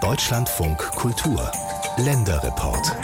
Deutschlandfunk 0.00 0.78
Kultur 0.78 1.50
Länderreport 1.96 2.96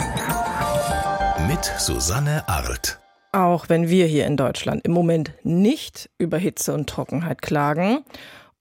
mit 1.45 1.65
Susanne 1.77 2.47
Arlt. 2.47 2.97
Auch 3.33 3.67
wenn 3.67 3.89
wir 3.89 4.05
hier 4.05 4.25
in 4.25 4.37
Deutschland 4.37 4.85
im 4.85 4.93
Moment 4.93 5.33
nicht 5.43 6.09
über 6.17 6.37
Hitze 6.37 6.73
und 6.73 6.89
Trockenheit 6.89 7.41
klagen, 7.41 8.05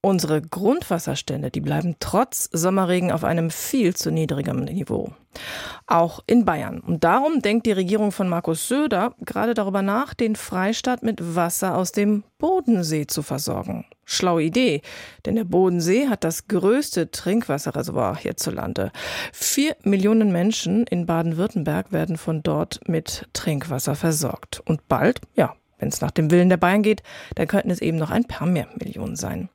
unsere 0.01 0.43
Grundwasserstände, 0.43 1.53
die 1.53 1.61
bleiben 1.61 1.95
trotz 2.01 2.49
Sommerregen 2.53 3.13
auf 3.13 3.22
einem 3.22 3.53
viel 3.53 3.95
zu 3.95 4.11
niedrigen 4.11 4.65
Niveau. 4.65 5.13
Auch 5.87 6.24
in 6.27 6.45
Bayern. 6.45 6.81
Und 6.81 7.04
darum 7.04 7.40
denkt 7.40 7.67
die 7.67 7.72
Regierung 7.72 8.11
von 8.11 8.29
Markus 8.29 8.67
Söder 8.67 9.15
gerade 9.21 9.54
darüber 9.54 9.83
nach, 9.83 10.13
den 10.13 10.35
Freistaat 10.35 11.04
mit 11.04 11.37
Wasser 11.37 11.77
aus 11.77 11.93
dem 11.93 12.24
Bodensee 12.38 13.06
zu 13.06 13.22
versorgen. 13.22 13.87
Schlaue 14.09 14.45
Idee, 14.45 14.83
denn 15.27 15.35
der 15.35 15.45
Bodensee 15.45 16.09
hat 16.09 16.23
das 16.23 16.47
größte 16.47 17.11
Trinkwasserreservoir 17.11 18.16
hierzulande. 18.16 18.92
Vier 19.33 19.77
Millionen 19.83 20.30
Menschen 20.30 20.87
in 20.87 21.06
Baden-Württemberg 21.06 21.91
werden 21.91 22.16
von 22.16 22.42
dort 22.45 22.80
mit 22.87 23.28
Trinkwasser 23.33 23.97
versorgt. 23.97 24.62
Und 24.64 24.87
bald, 24.87 25.20
ja, 25.34 25.56
wenn 25.78 25.88
es 25.88 26.00
nach 26.00 26.12
dem 26.12 26.30
Willen 26.30 26.48
der 26.48 26.56
Bayern 26.56 26.84
geht, 26.84 27.02
dann 27.34 27.48
könnten 27.48 27.70
es 27.70 27.83
eben 27.83 27.98
noch 27.98 28.11
ein 28.11 28.24
paar 28.24 28.47
mehr 28.47 28.69
Millionen 28.78 29.16
sein. 29.16 29.48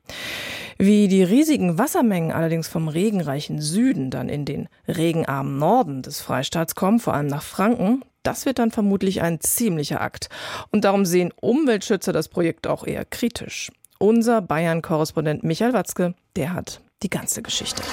Wie 0.78 1.08
die 1.08 1.22
riesigen 1.22 1.78
Wassermengen 1.78 2.30
allerdings 2.30 2.68
vom 2.68 2.88
regenreichen 2.88 3.60
Süden 3.60 4.10
dann 4.10 4.28
in 4.28 4.44
den 4.44 4.68
regenarmen 4.86 5.56
Norden 5.56 6.02
des 6.02 6.20
Freistaats 6.20 6.74
kommen, 6.74 6.98
vor 6.98 7.14
allem 7.14 7.26
nach 7.26 7.42
Franken, 7.42 8.04
das 8.22 8.46
wird 8.46 8.58
dann 8.58 8.70
vermutlich 8.70 9.22
ein 9.22 9.40
ziemlicher 9.40 10.00
Akt. 10.00 10.28
Und 10.70 10.84
darum 10.84 11.06
sehen 11.06 11.32
Umweltschützer 11.40 12.12
das 12.12 12.28
Projekt 12.28 12.66
auch 12.66 12.86
eher 12.86 13.04
kritisch. 13.04 13.70
Unser 14.02 14.42
Bayern-Korrespondent 14.42 15.44
Michael 15.44 15.74
Watzke, 15.74 16.14
der 16.34 16.54
hat 16.54 16.80
die 17.04 17.08
ganze 17.08 17.40
Geschichte. 17.40 17.84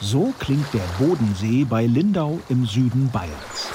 So 0.00 0.32
klingt 0.38 0.72
der 0.72 0.84
Bodensee 0.96 1.64
bei 1.64 1.86
Lindau 1.86 2.38
im 2.48 2.64
Süden 2.64 3.10
Bayerns. 3.12 3.66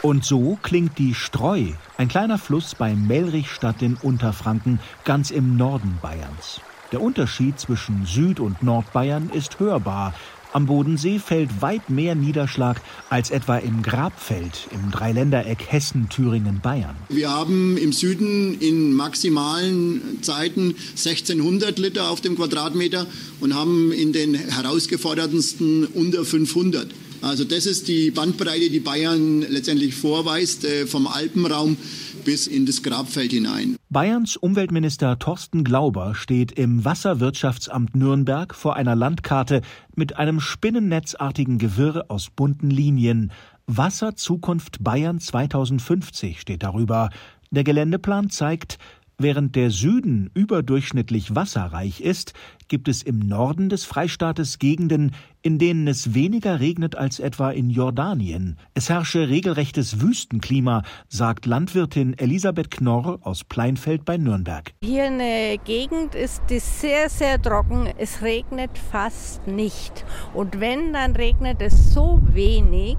Und 0.00 0.24
so 0.24 0.56
klingt 0.62 0.96
die 0.96 1.12
Streu, 1.14 1.72
ein 1.98 2.06
kleiner 2.06 2.38
Fluss 2.38 2.76
bei 2.76 2.94
Melrichstadt 2.94 3.82
in 3.82 3.96
Unterfranken, 3.96 4.78
ganz 5.02 5.32
im 5.32 5.56
Norden 5.56 5.98
Bayerns. 6.00 6.60
Der 6.92 7.02
Unterschied 7.02 7.58
zwischen 7.58 8.06
Süd- 8.06 8.38
und 8.38 8.62
Nordbayern 8.62 9.28
ist 9.30 9.58
hörbar. 9.58 10.14
Am 10.56 10.64
Bodensee 10.64 11.18
fällt 11.18 11.60
weit 11.60 11.90
mehr 11.90 12.14
Niederschlag 12.14 12.80
als 13.10 13.28
etwa 13.28 13.58
im 13.58 13.82
Grabfeld 13.82 14.68
im 14.70 14.90
Dreiländereck 14.90 15.58
Hessen, 15.68 16.08
Thüringen, 16.08 16.60
Bayern. 16.62 16.96
Wir 17.10 17.28
haben 17.28 17.76
im 17.76 17.92
Süden 17.92 18.58
in 18.58 18.94
maximalen 18.94 20.22
Zeiten 20.22 20.74
1600 20.92 21.78
Liter 21.78 22.08
auf 22.08 22.22
dem 22.22 22.36
Quadratmeter 22.36 23.06
und 23.40 23.54
haben 23.54 23.92
in 23.92 24.14
den 24.14 24.34
herausgeforderndsten 24.34 25.88
unter 25.88 26.24
500. 26.24 26.86
Also 27.20 27.44
das 27.44 27.66
ist 27.66 27.86
die 27.88 28.10
Bandbreite, 28.10 28.70
die 28.70 28.80
Bayern 28.80 29.42
letztendlich 29.42 29.94
vorweist, 29.94 30.64
äh, 30.64 30.86
vom 30.86 31.06
Alpenraum 31.06 31.76
bis 32.26 32.48
in 32.48 32.66
das 32.66 32.82
Grabfeld 32.82 33.30
hinein. 33.30 33.76
Bayerns 33.88 34.36
Umweltminister 34.36 35.16
Thorsten 35.20 35.62
Glauber 35.62 36.16
steht 36.16 36.50
im 36.50 36.84
Wasserwirtschaftsamt 36.84 37.94
Nürnberg 37.94 38.52
vor 38.52 38.74
einer 38.74 38.96
Landkarte 38.96 39.62
mit 39.94 40.16
einem 40.16 40.40
spinnennetzartigen 40.40 41.58
Gewirr 41.58 42.06
aus 42.08 42.28
bunten 42.30 42.68
Linien. 42.68 43.30
Wasserzukunft 43.68 44.82
Bayern 44.82 45.20
2050 45.20 46.40
steht 46.40 46.64
darüber. 46.64 47.10
Der 47.52 47.62
Geländeplan 47.62 48.28
zeigt, 48.28 48.78
Während 49.18 49.56
der 49.56 49.70
Süden 49.70 50.30
überdurchschnittlich 50.34 51.34
wasserreich 51.34 52.02
ist, 52.02 52.34
gibt 52.68 52.86
es 52.86 53.02
im 53.02 53.18
Norden 53.20 53.70
des 53.70 53.86
Freistaates 53.86 54.58
Gegenden, 54.58 55.12
in 55.40 55.58
denen 55.58 55.86
es 55.88 56.12
weniger 56.12 56.60
regnet 56.60 56.96
als 56.96 57.18
etwa 57.18 57.50
in 57.50 57.70
Jordanien. 57.70 58.58
Es 58.74 58.90
herrsche 58.90 59.30
regelrechtes 59.30 60.02
Wüstenklima, 60.02 60.82
sagt 61.08 61.46
Landwirtin 61.46 62.18
Elisabeth 62.18 62.70
Knorr 62.70 63.18
aus 63.22 63.44
Pleinfeld 63.44 64.04
bei 64.04 64.18
Nürnberg. 64.18 64.74
Hier 64.82 65.06
in 65.06 65.18
der 65.18 65.56
Gegend 65.58 66.14
ist 66.14 66.42
es 66.50 66.82
sehr, 66.82 67.08
sehr 67.08 67.40
trocken. 67.40 67.88
Es 67.96 68.20
regnet 68.20 68.76
fast 68.76 69.46
nicht. 69.46 70.04
Und 70.34 70.60
wenn, 70.60 70.92
dann 70.92 71.16
regnet 71.16 71.62
es 71.62 71.94
so 71.94 72.20
wenig. 72.32 72.98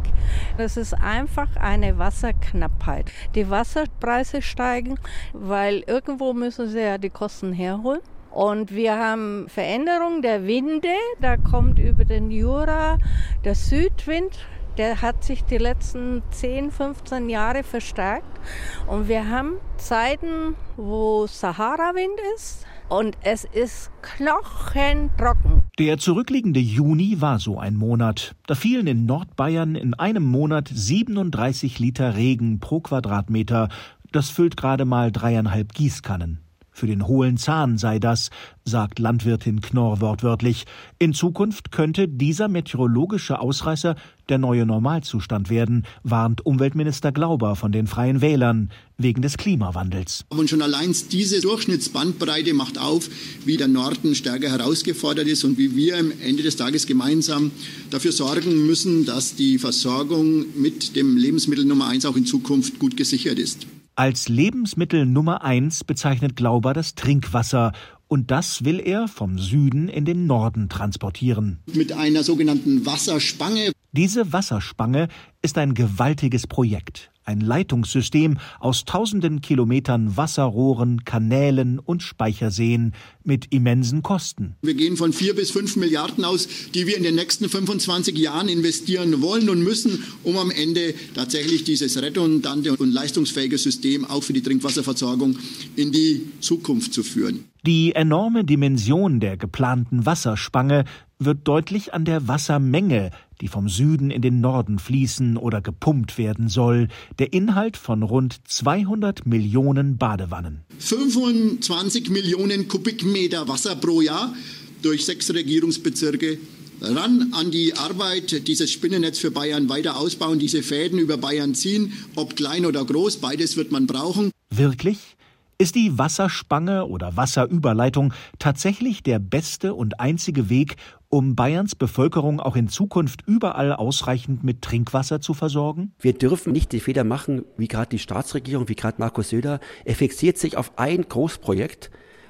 Das 0.57 0.75
ist 0.75 0.95
einfach 0.95 1.55
eine 1.55 1.99
Wasserknappheit. 1.99 3.11
Die 3.35 3.47
Wasserpreise 3.47 4.41
steigen, 4.41 4.99
weil 5.31 5.83
irgendwo 5.85 6.33
müssen 6.33 6.67
sie 6.67 6.81
ja 6.81 6.97
die 6.97 7.11
Kosten 7.11 7.53
herholen. 7.53 8.01
Und 8.31 8.73
wir 8.73 8.97
haben 8.97 9.47
Veränderung 9.49 10.23
der 10.23 10.47
Winde. 10.47 10.95
Da 11.21 11.37
kommt 11.37 11.77
über 11.77 12.05
den 12.05 12.31
Jura 12.31 12.97
der 13.45 13.53
Südwind. 13.53 14.37
Der 14.79 15.01
hat 15.03 15.23
sich 15.23 15.43
die 15.43 15.59
letzten 15.59 16.23
10, 16.31 16.71
15 16.71 17.29
Jahre 17.29 17.61
verstärkt. 17.61 18.39
Und 18.87 19.07
wir 19.07 19.29
haben 19.29 19.57
Zeiten, 19.77 20.55
wo 20.75 21.27
Sahara-Wind 21.27 22.19
ist. 22.35 22.65
Und 22.89 23.17
es 23.21 23.43
ist 23.43 23.91
knochentrocken. 24.01 25.63
Der 25.77 25.97
zurückliegende 25.97 26.61
Juni 26.61 27.19
war 27.19 27.39
so 27.39 27.59
ein 27.59 27.75
Monat. 27.75 28.35
Da 28.47 28.55
fielen 28.55 28.87
in 28.87 29.05
Nordbayern 29.05 29.75
in 29.75 29.93
einem 29.93 30.23
Monat 30.23 30.69
37 30.73 31.79
Liter 31.79 32.15
Regen 32.15 32.59
pro 32.59 32.79
Quadratmeter. 32.79 33.67
Das 34.13 34.29
füllt 34.29 34.55
gerade 34.55 34.85
mal 34.85 35.11
dreieinhalb 35.11 35.73
Gießkannen. 35.73 36.39
Für 36.77 36.85
den 36.85 37.07
hohlen 37.07 37.37
Zahn 37.37 37.79
sei 37.79 37.97
das, 37.97 38.29
sagt 38.63 38.99
Landwirtin 38.99 39.61
Knorr 39.61 39.99
wortwörtlich. 39.99 40.65
In 40.99 41.15
Zukunft 41.15 41.71
könnte 41.71 42.07
dieser 42.07 42.49
meteorologische 42.49 43.39
Ausreißer 43.39 43.95
der 44.29 44.37
neue 44.37 44.63
Normalzustand 44.67 45.49
werden, 45.49 45.87
warnt 46.03 46.45
Umweltminister 46.45 47.11
Glauber 47.11 47.55
von 47.55 47.71
den 47.71 47.87
Freien 47.87 48.21
Wählern 48.21 48.69
wegen 48.99 49.23
des 49.23 49.37
Klimawandels. 49.37 50.25
Und 50.29 50.51
schon 50.51 50.61
allein 50.61 50.95
diese 51.11 51.41
Durchschnittsbandbreite 51.41 52.53
macht 52.53 52.77
auf, 52.77 53.09
wie 53.43 53.57
der 53.57 53.67
Norden 53.67 54.13
stärker 54.13 54.51
herausgefordert 54.51 55.25
ist 55.25 55.45
und 55.45 55.57
wie 55.57 55.75
wir 55.75 55.97
am 55.97 56.11
Ende 56.23 56.43
des 56.43 56.57
Tages 56.57 56.85
gemeinsam 56.85 57.49
dafür 57.89 58.11
sorgen 58.11 58.67
müssen, 58.67 59.03
dass 59.03 59.33
die 59.33 59.57
Versorgung 59.57 60.45
mit 60.55 60.95
dem 60.95 61.17
Lebensmittel 61.17 61.65
Nummer 61.65 61.87
eins 61.87 62.05
auch 62.05 62.15
in 62.15 62.27
Zukunft 62.27 62.77
gut 62.77 62.95
gesichert 62.95 63.39
ist. 63.39 63.65
Als 63.99 64.29
Lebensmittel 64.29 65.07
Nummer 65.07 65.43
eins 65.43 65.83
bezeichnet 65.83 66.35
Glauber 66.35 66.75
das 66.75 66.93
Trinkwasser 66.93 67.71
und 68.07 68.29
das 68.29 68.63
will 68.63 68.79
er 68.79 69.07
vom 69.07 69.39
Süden 69.39 69.89
in 69.89 70.05
den 70.05 70.27
Norden 70.27 70.69
transportieren. 70.69 71.63
Mit 71.73 71.91
einer 71.93 72.21
sogenannten 72.21 72.85
Wasserspange. 72.85 73.71
Diese 73.93 74.31
Wasserspange 74.31 75.07
ist 75.41 75.57
ein 75.57 75.73
gewaltiges 75.73 76.45
Projekt 76.45 77.09
ein 77.27 77.41
Leitungssystem 77.41 78.37
aus 78.59 78.85
tausenden 78.85 79.41
Kilometern 79.41 80.15
Wasserrohren, 80.17 81.03
Kanälen 81.03 81.77
und 81.79 82.01
Speicherseen 82.01 82.93
mit 83.23 83.53
immensen 83.53 84.01
Kosten. 84.01 84.55
Wir 84.61 84.73
gehen 84.73 84.95
von 84.95 85.11
vier 85.11 85.35
bis 85.35 85.51
fünf 85.51 85.75
Milliarden 85.75 86.23
aus, 86.23 86.47
die 86.73 86.87
wir 86.87 86.95
in 86.97 87.03
den 87.03 87.15
nächsten 87.15 87.49
25 87.49 88.17
Jahren 88.17 88.47
investieren 88.47 89.21
wollen 89.21 89.49
und 89.49 89.61
müssen, 89.63 90.03
um 90.23 90.37
am 90.37 90.51
Ende 90.51 90.93
tatsächlich 91.13 91.65
dieses 91.65 92.01
redundante 92.01 92.75
und 92.75 92.91
leistungsfähige 92.91 93.57
System 93.57 94.05
auch 94.05 94.23
für 94.23 94.33
die 94.33 94.41
Trinkwasserversorgung 94.41 95.37
in 95.75 95.91
die 95.91 96.27
Zukunft 96.39 96.93
zu 96.93 97.03
führen. 97.03 97.43
Die 97.65 97.93
enorme 97.93 98.45
Dimension 98.45 99.19
der 99.19 99.35
geplanten 99.35 100.05
Wasserspange 100.05 100.85
wird 101.19 101.47
deutlich 101.47 101.93
an 101.93 102.05
der 102.05 102.27
Wassermenge, 102.27 103.11
die 103.41 103.47
vom 103.47 103.69
Süden 103.69 104.11
in 104.11 104.21
den 104.21 104.41
Norden 104.41 104.79
fließen 104.79 105.37
oder 105.37 105.61
gepumpt 105.61 106.17
werden 106.17 106.47
soll, 106.49 106.87
der 107.19 107.33
Inhalt 107.33 107.77
von 107.77 108.03
rund 108.03 108.39
200 108.47 109.25
Millionen 109.25 109.97
Badewannen. 109.97 110.61
25 110.79 112.09
Millionen 112.09 112.67
Kubikmeter 112.67 113.47
Wasser 113.47 113.75
pro 113.75 114.01
Jahr 114.01 114.33
durch 114.81 115.05
sechs 115.05 115.33
Regierungsbezirke 115.33 116.37
ran 116.81 117.33
an 117.33 117.51
die 117.51 117.73
Arbeit, 117.73 118.47
dieses 118.47 118.71
Spinnennetz 118.71 119.17
für 119.17 119.31
Bayern 119.31 119.69
weiter 119.69 119.97
ausbauen, 119.97 120.39
diese 120.39 120.61
Fäden 120.61 120.99
über 120.99 121.17
Bayern 121.17 121.55
ziehen, 121.55 121.93
ob 122.15 122.35
klein 122.35 122.65
oder 122.65 122.85
groß, 122.85 123.17
beides 123.17 123.57
wird 123.57 123.71
man 123.71 123.87
brauchen. 123.87 124.31
Wirklich? 124.49 125.16
Ist 125.59 125.73
die 125.73 125.97
Wasserspange 125.97 126.85
oder 126.85 127.17
Wasserüberleitung 127.17 128.13
tatsächlich 128.37 129.01
der 129.01 129.17
beste 129.17 129.73
und 129.73 129.99
einzige 129.99 130.51
Weg, 130.51 130.75
um 131.09 131.35
Bayerns 131.35 131.73
Bevölkerung 131.73 132.39
auch 132.39 132.55
in 132.55 132.67
Zukunft 132.67 133.23
überall 133.25 133.73
ausreichend 133.73 134.43
mit 134.43 134.61
Trinkwasser 134.61 135.19
zu 135.19 135.33
versorgen? 135.33 135.93
Wir 135.99 136.13
dürfen 136.13 136.53
nicht 136.53 136.73
die 136.73 136.79
Fehler 136.79 137.03
machen, 137.03 137.43
wie 137.57 137.67
gerade 137.67 137.89
die 137.89 137.97
Staatsregierung, 137.97 138.69
wie 138.69 138.75
gerade 138.75 138.97
Markus 138.99 139.29
Söder. 139.29 139.59
Er 139.83 139.95
fixiert 139.95 140.37
sich 140.37 140.57
auf 140.57 140.77
ein 140.77 141.01
Großprojekt, 141.09 141.89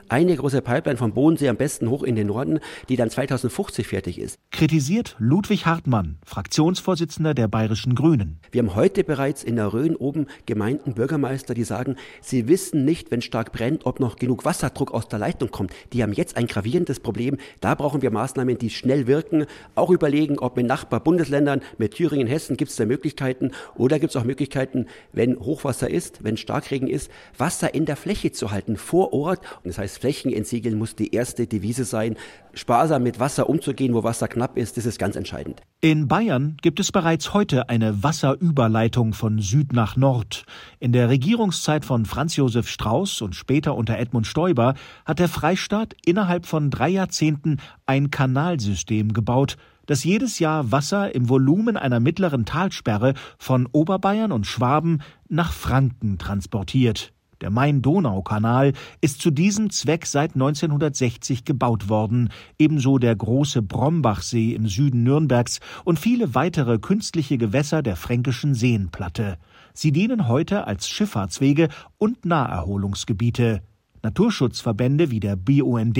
eine 0.10 0.36
große 0.36 0.62
Pipeline 0.62 0.98
vom 0.98 1.14
Bodensee 1.14 1.50
am 1.50 1.58
besten 1.58 1.90
hoch 1.90 2.04
in 2.04 2.16
den 2.16 2.28
Norden, 2.28 2.60
die 2.90 2.96
dann 2.96 3.10
2050 3.10 3.88
fertig 3.88 4.20
ist. 4.20 4.38
Kritisiert 4.52 5.16
Ludwig 5.20 5.66
Hartmann, 5.66 6.18
Fraktionsvorsitzender 6.26 7.34
der 7.34 7.48
Bayerischen 7.48 7.96
Grünen. 7.96 8.40
Wir 8.52 8.62
haben 8.62 8.76
heute 8.76 9.04
bereits 9.04 9.44
in 9.44 9.56
der 9.56 9.74
Rhön 9.74 9.96
oben 9.96 10.28
Gemeinden, 10.46 10.94
Bürgermeister, 10.94 11.54
die 11.54 11.64
sagen, 11.64 11.96
sie 12.22 12.48
wissen 12.48 12.86
nicht, 12.86 13.12
wenn 13.12 13.22
stark 13.22 13.52
brennt, 13.52 13.86
ob 13.86 14.00
noch 14.00 14.16
genug 14.16 14.46
Wasserdruck 14.46 14.94
aus 14.94 15.08
der 15.08 15.20
Leitung 15.20 15.52
kommt. 15.52 15.72
Die 15.94 16.04
haben 16.04 16.14
jetzt 16.14 16.38
ein 16.38 16.48
gravierendes 16.48 17.00
Problem. 17.00 17.38
Da 17.60 17.76
brauchen 17.76 18.02
wir 18.02 18.12
Maßnahmen, 18.12 18.58
die 18.58 18.70
schnell 18.70 19.08
wirken. 19.08 19.46
Auch 19.76 19.92
überlegen, 19.92 20.40
ob 20.40 20.56
mit 20.56 20.66
Nachbarbundesländern, 20.66 21.62
mit 21.78 21.96
Thüringen, 21.96 22.28
Hessen, 22.28 22.58
gibt 22.58 22.72
es 22.72 22.78
da 22.78 22.86
Möglichkeiten 22.86 23.52
oder 23.76 24.00
gibt 24.00 24.12
es 24.12 24.16
auch 24.16 24.24
Möglichkeiten, 24.24 24.88
wenn 25.12 25.40
Hochwasser 25.40 25.90
ist, 25.90 26.24
wenn 26.24 26.38
Starkregen 26.38 26.88
ist, 26.88 27.12
Wasser 27.38 27.74
in 27.74 27.86
der 27.86 27.96
Fläche 27.96 28.32
zu 28.32 28.52
halten, 28.52 28.78
vor 28.78 29.14
Ort. 29.14 29.40
Und 29.64 29.68
das 29.68 29.78
heißt, 29.78 29.97
Flächen 29.98 30.32
entsiegeln 30.32 30.78
muss 30.78 30.96
die 30.96 31.14
erste 31.14 31.48
Devise 31.48 31.86
sein. 31.86 32.16
Sparsam 32.54 33.04
mit 33.04 33.20
Wasser 33.20 33.50
umzugehen, 33.50 33.94
wo 33.94 34.04
Wasser 34.04 34.28
knapp 34.28 34.58
ist, 34.58 34.78
das 34.78 34.86
ist 34.86 35.00
ganz 35.00 35.16
entscheidend. 35.16 35.62
In 35.82 36.08
Bayern 36.08 36.58
gibt 36.62 36.80
es 36.80 36.92
bereits 36.92 37.34
heute 37.34 37.70
eine 37.70 38.04
Wasserüberleitung 38.04 39.14
von 39.14 39.40
Süd 39.40 39.74
nach 39.74 39.96
Nord. 39.96 40.46
In 40.80 40.92
der 40.92 41.10
Regierungszeit 41.10 41.86
von 41.86 42.06
Franz 42.06 42.36
Josef 42.36 42.68
Strauß 42.68 43.22
und 43.22 43.36
später 43.36 43.76
unter 43.76 43.98
Edmund 43.98 44.28
Stoiber 44.28 44.76
hat 45.06 45.20
der 45.20 45.30
Freistaat 45.30 45.96
innerhalb 46.06 46.46
von 46.46 46.72
drei 46.72 46.90
Jahrzehnten 46.90 47.58
ein 47.86 48.10
Kanalsystem 48.12 49.14
gebaut, 49.14 49.58
das 49.88 50.04
jedes 50.04 50.40
Jahr 50.40 50.72
Wasser 50.72 51.16
im 51.16 51.30
Volumen 51.30 51.78
einer 51.78 52.00
mittleren 52.00 52.46
Talsperre 52.46 53.14
von 53.40 53.68
Oberbayern 53.72 54.32
und 54.32 54.46
Schwaben 54.46 55.02
nach 55.30 55.52
Franken 55.52 56.18
transportiert. 56.18 57.14
Der 57.42 57.52
Main-Donau-Kanal 57.52 58.74
ist 59.02 59.22
zu 59.22 59.30
diesem 59.30 59.70
Zweck 59.70 60.06
seit 60.06 60.34
1960 60.34 61.46
gebaut 61.46 61.88
worden, 61.88 62.30
ebenso 62.58 62.98
der 62.98 63.16
große 63.16 63.62
Brombachsee 63.62 64.54
im 64.54 64.68
Süden 64.68 65.04
Nürnbergs 65.04 65.60
und 65.84 66.00
viele 66.00 66.34
weitere 66.34 66.80
künstliche 66.80 67.38
Gewässer 67.38 67.84
der 67.84 67.96
fränkischen 67.96 68.56
Seenplatte. 68.56 69.38
Sie 69.74 69.92
dienen 69.92 70.28
heute 70.28 70.66
als 70.66 70.90
Schifffahrtswege 70.90 71.70
und 72.00 72.26
Naherholungsgebiete. 72.26 73.62
Naturschutzverbände 74.04 75.12
wie 75.12 75.20
der 75.20 75.36
BUND 75.36 76.00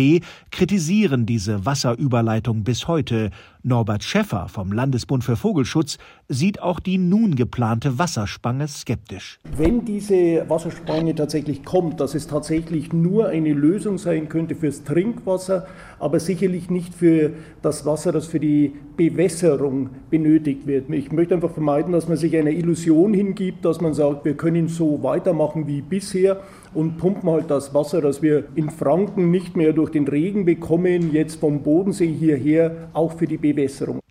kritisieren 0.52 1.26
diese 1.26 1.66
Wasserüberleitung 1.66 2.64
bis 2.64 2.88
heute. 2.88 3.32
Norbert 3.68 4.06
Schäffer 4.06 4.48
vom 4.48 4.72
Landesbund 4.72 5.26
für 5.26 5.36
Vogelschutz 5.36 5.98
sieht 6.30 6.62
auch 6.62 6.80
die 6.80 6.98
nun 6.98 7.36
geplante 7.36 8.00
Wasserspange 8.00 8.66
skeptisch. 8.70 9.40
Wenn 9.58 9.84
diese 9.84 10.50
Wasserspange 10.50 11.16
tatsächlich 11.16 11.66
kommt, 11.66 12.00
dass 12.00 12.16
es 12.16 12.28
tatsächlich 12.28 12.94
nur 12.94 13.28
eine 13.28 13.52
Lösung 13.52 13.98
sein 13.98 14.30
könnte 14.30 14.56
fürs 14.56 14.86
Trinkwasser, 14.86 15.68
aber 16.00 16.22
sicherlich 16.22 16.70
nicht 16.70 16.96
für 16.96 17.34
das 17.62 17.86
Wasser, 17.86 18.14
das 18.14 18.28
für 18.28 18.40
die 18.40 18.74
Bewässerung 18.96 19.90
benötigt 20.10 20.66
wird. 20.66 20.90
Ich 20.90 21.12
möchte 21.12 21.36
einfach 21.36 21.52
vermeiden, 21.52 21.92
dass 21.92 22.08
man 22.08 22.16
sich 22.16 22.38
einer 22.38 22.52
Illusion 22.52 23.14
hingibt, 23.14 23.66
dass 23.66 23.82
man 23.82 23.94
sagt, 23.94 24.24
wir 24.24 24.36
können 24.36 24.70
so 24.70 25.04
weitermachen 25.04 25.68
wie 25.68 25.82
bisher 25.82 26.42
und 26.74 26.98
pumpen 26.98 27.30
halt 27.30 27.52
das 27.52 27.74
Wasser, 27.74 28.02
das 28.02 28.22
wir 28.22 28.46
in 28.56 28.70
Franken 28.70 29.30
nicht 29.30 29.58
mehr 29.58 29.74
durch 29.74 29.90
den 29.90 30.08
Regen 30.08 30.46
bekommen, 30.46 31.12
jetzt 31.12 31.40
vom 31.42 31.64
Bodensee 31.64 32.14
hierher 32.14 32.90
auch 32.94 33.12
für 33.12 33.28
die 33.28 33.36
Bewässerung. 33.38 33.57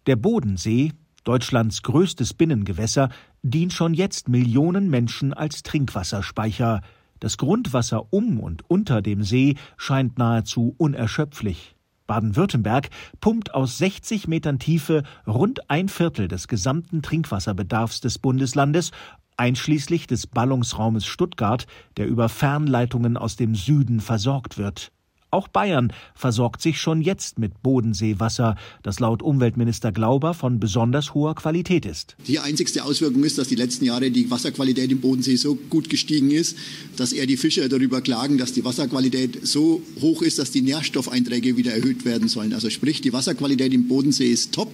Der 0.07 0.17
Bodensee, 0.17 0.93
Deutschlands 1.25 1.83
größtes 1.83 2.35
Binnengewässer, 2.35 3.09
dient 3.43 3.73
schon 3.73 3.95
jetzt 3.95 4.29
Millionen 4.29 4.91
Menschen 4.91 5.33
als 5.33 5.63
Trinkwasserspeicher. 5.63 6.83
Das 7.21 7.39
Grundwasser 7.39 8.13
um 8.13 8.41
und 8.41 8.69
unter 8.69 9.03
dem 9.03 9.23
See 9.23 9.57
scheint 9.77 10.19
nahezu 10.19 10.75
unerschöpflich. 10.79 11.77
Baden-Württemberg 12.07 12.91
pumpt 13.21 13.55
aus 13.55 13.79
60 13.79 14.29
Metern 14.29 14.59
Tiefe 14.59 15.03
rund 15.27 15.71
ein 15.71 15.89
Viertel 15.89 16.29
des 16.29 16.49
gesamten 16.49 17.03
Trinkwasserbedarfs 17.03 18.01
des 18.01 18.19
Bundeslandes 18.19 18.93
einschließlich 19.37 20.07
des 20.07 20.27
Ballungsraumes 20.27 21.05
Stuttgart, 21.07 21.67
der 21.97 22.07
über 22.07 22.29
Fernleitungen 22.29 23.17
aus 23.17 23.37
dem 23.37 23.55
Süden 23.55 24.01
versorgt 24.01 24.59
wird. 24.59 24.93
Auch 25.31 25.49
Bayern 25.49 25.93
versorgt 26.15 26.63
sich 26.63 26.81
schon 26.81 27.03
jetzt 27.03 27.39
mit 27.39 27.63
Bodenseewasser, 27.63 28.57
das 28.85 29.01
laut 29.01 29.23
Umweltminister 29.23 29.91
Glauber 29.91 30.35
von 30.35 30.61
besonders 30.61 31.15
hoher 31.15 31.35
Qualität 31.35 31.85
ist. 31.85 32.17
Die 32.29 32.39
einzigste 32.39 32.85
Auswirkung 32.85 33.25
ist, 33.25 33.37
dass 33.37 33.49
die 33.49 33.57
letzten 33.57 33.85
Jahre 33.85 34.11
die 34.13 34.31
Wasserqualität 34.31 34.93
im 34.93 35.01
Bodensee 35.01 35.37
so 35.37 35.57
gut 35.57 35.91
gestiegen 35.91 36.31
ist, 36.31 36.57
dass 36.97 37.13
eher 37.13 37.27
die 37.27 37.37
Fischer 37.37 37.69
darüber 37.69 38.01
klagen, 38.01 38.39
dass 38.39 38.53
die 38.53 38.65
Wasserqualität 38.65 39.45
so 39.47 39.83
hoch 40.01 40.23
ist, 40.23 40.39
dass 40.39 40.53
die 40.53 40.63
Nährstoffeinträge 40.63 41.57
wieder 41.57 41.73
erhöht 41.73 42.05
werden 42.05 42.29
sollen. 42.29 42.53
Also 42.53 42.71
sprich, 42.71 43.01
die 43.01 43.13
Wasserqualität 43.13 43.75
im 43.75 43.89
Bodensee 43.89 44.31
ist 44.31 44.53
top. 44.53 44.73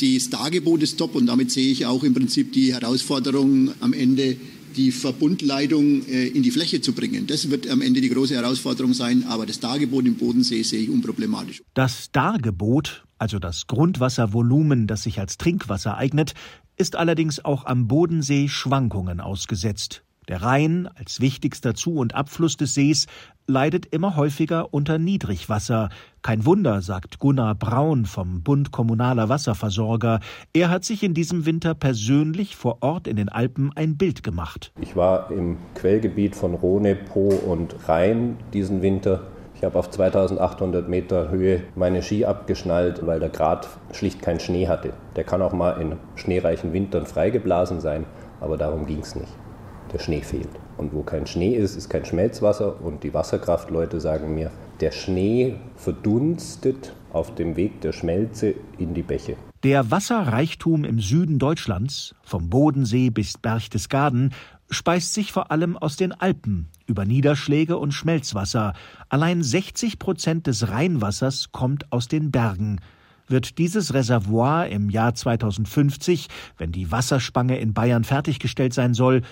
Das 0.00 0.30
Dargebot 0.30 0.82
ist 0.82 0.96
top 0.96 1.14
und 1.14 1.26
damit 1.26 1.50
sehe 1.50 1.70
ich 1.70 1.84
auch 1.84 2.02
im 2.04 2.14
Prinzip 2.14 2.54
die 2.54 2.72
Herausforderung 2.72 3.72
am 3.80 3.92
Ende 3.92 4.36
die 4.76 4.92
Verbundleitung 4.92 6.06
äh, 6.06 6.26
in 6.28 6.42
die 6.42 6.50
Fläche 6.50 6.80
zu 6.80 6.92
bringen. 6.92 7.26
Das 7.26 7.50
wird 7.50 7.68
am 7.68 7.82
Ende 7.82 8.00
die 8.00 8.08
große 8.08 8.34
Herausforderung 8.34 8.94
sein, 8.94 9.24
aber 9.24 9.46
das 9.46 9.60
Dargebot 9.60 10.06
im 10.06 10.16
Bodensee 10.16 10.62
sehe 10.62 10.80
ich 10.80 10.90
unproblematisch. 10.90 11.62
Das 11.74 12.10
Dargebot, 12.12 13.04
also 13.18 13.38
das 13.38 13.66
Grundwasservolumen, 13.66 14.86
das 14.86 15.02
sich 15.02 15.18
als 15.18 15.38
Trinkwasser 15.38 15.96
eignet, 15.96 16.34
ist 16.76 16.96
allerdings 16.96 17.44
auch 17.44 17.64
am 17.66 17.88
Bodensee 17.88 18.48
Schwankungen 18.48 19.20
ausgesetzt. 19.20 20.02
Der 20.30 20.42
Rhein, 20.42 20.88
als 20.94 21.20
wichtigster 21.20 21.74
Zu- 21.74 21.96
und 21.96 22.14
Abfluss 22.14 22.56
des 22.56 22.72
Sees, 22.72 23.08
leidet 23.48 23.86
immer 23.86 24.14
häufiger 24.14 24.72
unter 24.72 24.96
Niedrigwasser. 24.96 25.88
Kein 26.22 26.46
Wunder, 26.46 26.82
sagt 26.82 27.18
Gunnar 27.18 27.56
Braun 27.56 28.06
vom 28.06 28.40
Bund 28.44 28.70
Kommunaler 28.70 29.28
Wasserversorger. 29.28 30.20
Er 30.52 30.70
hat 30.70 30.84
sich 30.84 31.02
in 31.02 31.14
diesem 31.14 31.46
Winter 31.46 31.74
persönlich 31.74 32.54
vor 32.54 32.78
Ort 32.80 33.08
in 33.08 33.16
den 33.16 33.28
Alpen 33.28 33.72
ein 33.74 33.96
Bild 33.96 34.22
gemacht. 34.22 34.70
Ich 34.80 34.94
war 34.94 35.32
im 35.32 35.56
Quellgebiet 35.74 36.36
von 36.36 36.54
Rhone, 36.54 36.94
Po 36.94 37.30
und 37.30 37.74
Rhein 37.88 38.36
diesen 38.52 38.82
Winter. 38.82 39.22
Ich 39.56 39.64
habe 39.64 39.76
auf 39.76 39.90
2800 39.90 40.88
Meter 40.88 41.30
Höhe 41.30 41.64
meine 41.74 42.04
Ski 42.04 42.24
abgeschnallt, 42.24 43.04
weil 43.04 43.18
der 43.18 43.30
Grat 43.30 43.68
schlicht 43.90 44.22
keinen 44.22 44.38
Schnee 44.38 44.68
hatte. 44.68 44.92
Der 45.16 45.24
kann 45.24 45.42
auch 45.42 45.52
mal 45.52 45.72
in 45.80 45.96
schneereichen 46.14 46.72
Wintern 46.72 47.06
freigeblasen 47.06 47.80
sein, 47.80 48.06
aber 48.40 48.56
darum 48.56 48.86
ging 48.86 49.00
es 49.00 49.16
nicht 49.16 49.39
der 49.92 49.98
Schnee 49.98 50.22
fehlt. 50.22 50.48
Und 50.76 50.92
wo 50.94 51.02
kein 51.02 51.26
Schnee 51.26 51.54
ist, 51.54 51.76
ist 51.76 51.88
kein 51.88 52.04
Schmelzwasser. 52.04 52.80
Und 52.82 53.02
die 53.02 53.12
Wasserkraftleute 53.12 54.00
sagen 54.00 54.34
mir, 54.34 54.50
der 54.80 54.92
Schnee 54.92 55.56
verdunstet 55.76 56.94
auf 57.12 57.34
dem 57.34 57.56
Weg 57.56 57.80
der 57.80 57.92
Schmelze 57.92 58.54
in 58.78 58.94
die 58.94 59.02
Bäche. 59.02 59.36
Der 59.62 59.90
Wasserreichtum 59.90 60.84
im 60.84 61.00
Süden 61.00 61.38
Deutschlands, 61.38 62.14
vom 62.22 62.48
Bodensee 62.48 63.10
bis 63.10 63.36
Berchtesgaden, 63.36 64.32
speist 64.70 65.12
sich 65.12 65.32
vor 65.32 65.50
allem 65.50 65.76
aus 65.76 65.96
den 65.96 66.12
Alpen 66.12 66.68
über 66.86 67.04
Niederschläge 67.04 67.76
und 67.76 67.92
Schmelzwasser. 67.92 68.72
Allein 69.08 69.42
60 69.42 69.98
Prozent 69.98 70.46
des 70.46 70.68
Rheinwassers 70.70 71.52
kommt 71.52 71.92
aus 71.92 72.08
den 72.08 72.30
Bergen. 72.30 72.80
Wird 73.26 73.58
dieses 73.58 73.94
Reservoir 73.94 74.68
im 74.68 74.90
Jahr 74.90 75.14
2050, 75.14 76.28
wenn 76.56 76.72
die 76.72 76.90
Wasserspange 76.90 77.58
in 77.58 77.74
Bayern 77.74 78.04
fertiggestellt 78.04 78.72
sein 78.72 78.94
soll, 78.94 79.22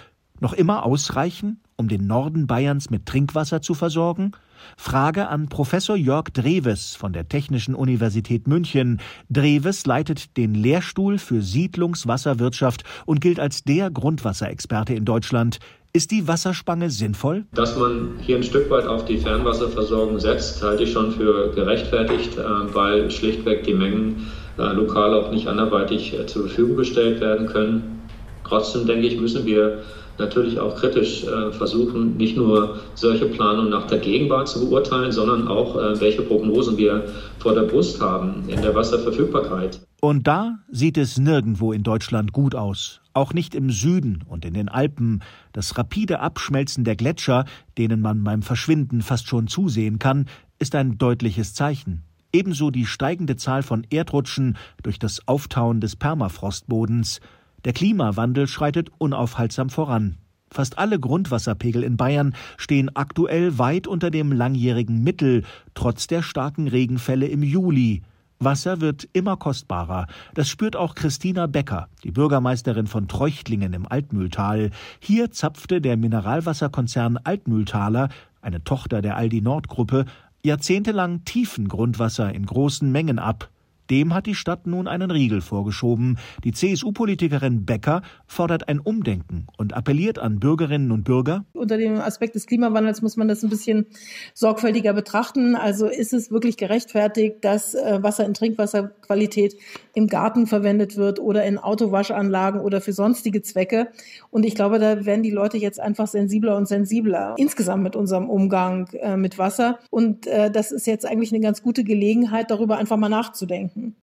noch 0.41 0.53
immer 0.53 0.85
ausreichen, 0.85 1.61
um 1.77 1.89
den 1.89 2.07
Norden 2.07 2.47
Bayerns 2.47 2.91
mit 2.91 3.07
Trinkwasser 3.07 3.63
zu 3.63 3.75
versorgen? 3.75 4.33
Frage 4.77 5.29
an 5.29 5.49
Professor 5.49 5.97
Jörg 5.97 6.31
Dreves 6.33 6.97
von 6.97 7.13
der 7.13 7.29
Technischen 7.29 7.75
Universität 7.75 8.47
München. 8.47 9.01
Dreves 9.31 9.87
leitet 9.87 10.37
den 10.37 10.55
Lehrstuhl 10.55 11.19
für 11.19 11.43
Siedlungswasserwirtschaft 11.43 12.85
und 13.07 13.21
gilt 13.21 13.41
als 13.41 13.65
der 13.65 13.91
Grundwasserexperte 13.91 14.95
in 14.95 15.05
Deutschland. 15.05 15.59
Ist 15.93 16.11
die 16.11 16.29
Wasserspange 16.29 16.91
sinnvoll? 16.91 17.47
Dass 17.55 17.77
man 17.77 18.19
hier 18.21 18.37
ein 18.37 18.43
Stück 18.43 18.69
weit 18.71 18.87
auf 18.87 19.07
die 19.07 19.17
Fernwasserversorgung 19.17 20.21
setzt, 20.21 20.63
halte 20.63 20.83
ich 20.83 20.93
schon 20.93 21.13
für 21.13 21.51
gerechtfertigt, 21.55 22.37
äh, 22.37 22.75
weil 22.75 23.11
schlichtweg 23.11 23.65
die 23.65 23.73
Mengen 23.73 24.27
äh, 24.59 24.73
lokal 24.75 25.15
auch 25.15 25.31
nicht 25.31 25.49
anderweitig 25.49 26.13
äh, 26.13 26.27
zur 26.27 26.43
Verfügung 26.47 26.77
gestellt 26.77 27.21
werden 27.21 27.47
können. 27.47 28.03
Trotzdem 28.45 28.87
denke 28.87 29.07
ich, 29.07 29.19
müssen 29.19 29.47
wir 29.47 29.83
natürlich 30.19 30.59
auch 30.59 30.77
kritisch 30.77 31.25
äh, 31.25 31.53
versuchen, 31.53 32.17
nicht 32.17 32.37
nur 32.37 32.79
solche 32.95 33.27
Planungen 33.27 33.71
nach 33.71 33.87
der 33.87 33.99
Gegenwart 33.99 34.49
zu 34.49 34.69
beurteilen, 34.69 35.13
sondern 35.13 35.49
auch, 35.49 35.77
äh, 35.77 36.01
welche 36.01 36.23
Prognosen 36.23 36.77
wir 36.77 37.05
vor 37.39 37.55
der 37.55 37.63
Brust 37.63 38.01
haben 38.01 38.45
in 38.49 38.61
der 38.63 38.75
Wasserverfügbarkeit. 38.75 39.81
Und 40.01 40.27
da 40.29 40.59
sieht 40.71 40.97
es 40.97 41.19
nirgendwo 41.19 41.73
in 41.73 41.83
Deutschland 41.83 42.33
gut 42.33 42.55
aus. 42.55 43.01
Auch 43.15 43.33
nicht 43.33 43.55
im 43.57 43.71
Süden 43.71 44.23
und 44.29 44.45
in 44.45 44.55
den 44.55 44.69
Alpen. 44.69 45.23
Das 45.53 45.77
rapide 45.77 46.21
Abschmelzen 46.21 46.85
der 46.85 46.95
Gletscher, 46.95 47.47
denen 47.77 48.01
man 48.01 48.23
beim 48.23 48.43
Verschwinden 48.43 49.03
fast 49.03 49.27
schon 49.27 49.49
zusehen 49.49 49.99
kann, 49.99 50.27
ist 50.61 50.77
ein 50.77 50.99
deutliches 50.99 51.53
Zeichen. 51.55 52.05
Ebenso 52.33 52.71
die 52.71 52.87
steigende 52.87 53.37
Zahl 53.37 53.63
von 53.63 53.87
Erdrutschen 53.91 54.57
durch 54.83 54.99
das 54.99 55.27
Auftauen 55.27 55.81
des 55.81 55.97
Permafrostbodens. 55.97 57.21
Der 57.65 57.73
Klimawandel 57.73 58.47
schreitet 58.47 58.91
unaufhaltsam 58.99 59.71
voran. 59.71 60.19
Fast 60.51 60.79
alle 60.79 60.99
Grundwasserpegel 60.99 61.83
in 61.83 61.97
Bayern 61.97 62.35
stehen 62.57 62.95
aktuell 62.95 63.59
weit 63.59 63.87
unter 63.87 64.11
dem 64.11 64.33
langjährigen 64.33 65.03
Mittel, 65.03 65.45
trotz 65.75 66.07
der 66.07 66.23
starken 66.23 66.69
Regenfälle 66.69 67.27
im 67.27 67.43
Juli. 67.43 68.03
Wasser 68.41 68.81
wird 68.81 69.09
immer 69.13 69.37
kostbarer. 69.37 70.07
Das 70.35 70.49
spürt 70.49 70.77
auch 70.77 70.95
Christina 70.95 71.47
Becker, 71.49 71.89
die 72.05 72.13
Bürgermeisterin 72.13 72.87
von 72.87 73.09
Treuchtlingen 73.09 73.73
im 73.73 73.87
Altmühltal. 73.91 74.71
Hier 75.01 75.33
zapfte 75.33 75.81
der 75.81 75.97
Mineralwasserkonzern 75.97 77.19
Altmühltaler, 77.19 78.09
eine 78.41 78.63
Tochter 78.63 79.03
der 79.03 79.17
Aldi 79.17 79.43
Nord 79.43 79.69
Gruppe, 79.69 80.05
jahrzehntelang 80.45 81.25
tiefen 81.25 81.69
Grundwasser 81.69 82.33
in 82.33 82.47
großen 82.47 82.91
Mengen 82.91 83.19
ab. 83.19 83.51
Dem 83.91 84.15
hat 84.15 84.27
die 84.27 84.35
Stadt 84.35 84.67
nun 84.67 84.87
einen 84.87 85.11
Riegel 85.11 85.41
vorgeschoben. 85.41 86.19
Die 86.45 86.53
CSU-Politikerin 86.53 87.65
Becker 87.65 88.03
fordert 88.27 88.69
ein 88.69 88.81
Umdenken 88.81 89.47
und 89.57 89.75
appelliert 89.75 90.19
an 90.19 90.41
Bürgerinnen 90.41 90.93
und 90.93 91.05
Bürger. 91.05 91.45
Unter 91.55 91.79
dem 91.79 92.01
Aspekt 92.01 92.35
des 92.35 92.47
Klimawandels 92.47 93.03
muss 93.03 93.17
man 93.17 93.29
das 93.29 93.43
ein 93.43 93.49
bisschen 93.49 93.87
sorgfältiger 94.35 94.93
betrachten. 94.93 95.57
Also 95.57 95.87
ist 95.87 96.13
es 96.13 96.31
wirklich 96.31 96.57
gerechtfertigt, 96.57 97.37
dass 97.43 97.75
äh, 97.75 98.03
Wasser 98.03 98.27
in 98.27 98.35
Trinkwasserqualität 98.35 99.57
im 99.95 100.07
Garten 100.07 100.47
verwendet 100.47 100.97
wird 100.97 101.19
oder 101.19 101.45
in 101.45 101.59
Autowaschanlagen 101.59 102.61
oder 102.61 102.81
für 102.81 102.93
sonstige 102.93 103.43
Zwecke. 103.43 103.89
Und 104.31 104.45
ich 104.45 104.55
glaube, 104.55 104.79
da 104.79 105.07
werden 105.07 105.23
die 105.23 105.31
Leute 105.31 105.57
jetzt 105.57 105.81
einfach 105.81 106.07
sensibler 106.07 106.57
und 106.57 106.69
sensibler 106.69 107.35
insgesamt 107.39 107.83
mit 107.83 107.97
unserem 107.97 108.29
Umgang 108.29 108.89
äh, 108.93 109.17
mit 109.17 109.39
Wasser. 109.39 109.79
Und 109.91 110.27
äh, 110.27 110.51
das 110.51 110.73
ist 110.73 110.87
jetzt 110.87 111.07
eigentlich 111.07 111.33
eine 111.33 111.41
ganz 111.41 111.63
gute 111.63 111.85
Gelegenheit, 111.85 112.51
darüber 112.51 112.77
einfach 112.77 112.97
mal 112.97 113.09
nachzudenken. 113.09 113.78
Mm-hmm. 113.79 114.08